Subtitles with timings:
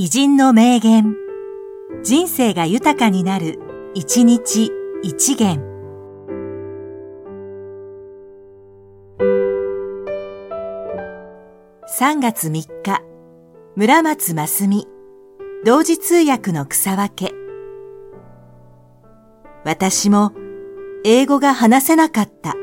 [0.00, 1.16] 偉人の名言。
[2.04, 3.58] 人生が豊かになる、
[3.94, 4.70] 一日
[5.02, 5.58] 一元。
[11.98, 12.52] 3月3
[12.84, 13.02] 日、
[13.74, 14.86] 村松真澄、
[15.64, 17.34] 同時通訳の草分け。
[19.64, 20.30] 私も
[21.04, 22.54] 英語が話せなかった。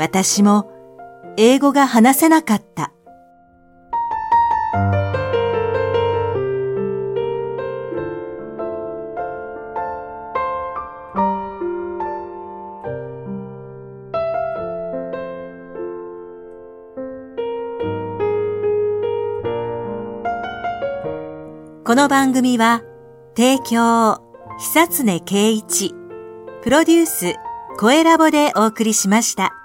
[0.00, 0.72] 私も
[1.36, 2.90] 英語が話せなかった。
[21.84, 22.82] この番組は、
[23.36, 24.22] 提供、
[24.58, 25.94] 久常圭一、
[26.62, 27.34] プロデュース、
[27.78, 29.59] 声ラボでお送りしました。